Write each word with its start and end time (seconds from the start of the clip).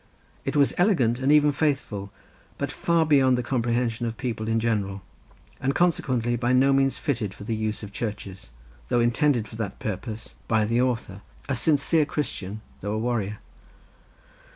It 0.45 0.55
was 0.55 0.73
elegant 0.79 1.19
and 1.19 1.31
even 1.31 1.51
faithful, 1.51 2.11
but 2.57 2.71
far 2.71 3.05
beyond 3.05 3.37
the 3.37 3.43
comprehension 3.43 4.07
of 4.07 4.17
people 4.17 4.47
in 4.47 4.59
general, 4.59 5.03
and 5.59 5.75
consequently 5.75 6.35
by 6.35 6.53
no 6.53 6.73
means 6.73 6.97
fitted 6.97 7.35
for 7.35 7.43
the 7.43 7.53
use 7.55 7.83
of 7.83 7.93
churches, 7.93 8.49
though 8.87 8.99
intended 8.99 9.47
for 9.47 9.57
that 9.57 9.77
purpose 9.77 10.33
by 10.47 10.65
the 10.65 10.81
author, 10.81 11.21
a 11.47 11.53
sincere 11.55 12.05
Christian, 12.07 12.61
though 12.79 12.93
a 12.93 12.97
warrior. 12.97 13.37